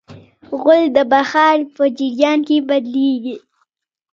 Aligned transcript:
غول 0.59 0.83
د 0.97 0.99
بخار 1.11 1.57
په 1.75 1.83
جریان 1.97 2.39
کې 2.47 2.57
بدلېږي. 2.69 3.35